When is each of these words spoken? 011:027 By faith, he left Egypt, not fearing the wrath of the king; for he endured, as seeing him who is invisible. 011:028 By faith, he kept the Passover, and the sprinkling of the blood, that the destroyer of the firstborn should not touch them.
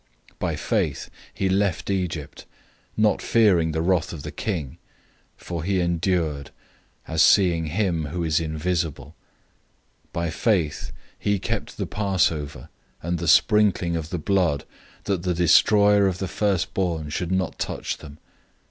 011:027 0.33 0.39
By 0.39 0.55
faith, 0.55 1.09
he 1.31 1.47
left 1.47 1.89
Egypt, 1.91 2.45
not 2.97 3.21
fearing 3.21 3.71
the 3.71 3.83
wrath 3.83 4.11
of 4.11 4.23
the 4.23 4.31
king; 4.31 4.79
for 5.37 5.63
he 5.63 5.79
endured, 5.79 6.49
as 7.07 7.21
seeing 7.21 7.67
him 7.67 8.05
who 8.05 8.23
is 8.23 8.39
invisible. 8.39 9.15
011:028 10.07 10.11
By 10.13 10.29
faith, 10.31 10.91
he 11.19 11.37
kept 11.37 11.77
the 11.77 11.85
Passover, 11.85 12.69
and 13.03 13.19
the 13.19 13.27
sprinkling 13.27 13.95
of 13.95 14.09
the 14.09 14.17
blood, 14.17 14.65
that 15.03 15.21
the 15.21 15.35
destroyer 15.35 16.07
of 16.07 16.17
the 16.17 16.27
firstborn 16.27 17.09
should 17.11 17.31
not 17.31 17.59
touch 17.59 17.97
them. 17.97 18.17